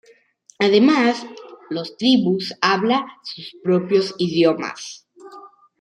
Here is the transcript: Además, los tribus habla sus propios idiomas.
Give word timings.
Además, 0.57 1.23
los 1.69 1.95
tribus 1.95 2.55
habla 2.59 3.05
sus 3.21 3.55
propios 3.63 4.15
idiomas. 4.17 5.05